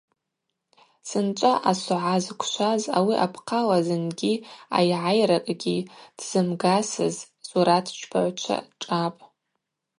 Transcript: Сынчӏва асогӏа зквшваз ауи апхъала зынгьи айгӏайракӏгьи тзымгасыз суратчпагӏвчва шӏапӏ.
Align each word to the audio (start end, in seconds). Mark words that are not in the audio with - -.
Сынчӏва 1.09 1.53
асогӏа 1.69 2.15
зквшваз 2.23 2.83
ауи 2.97 3.15
апхъала 3.25 3.79
зынгьи 3.87 4.33
айгӏайракӏгьи 4.77 5.87
тзымгасыз 6.17 7.15
суратчпагӏвчва 7.47 8.57
шӏапӏ. 8.83 9.21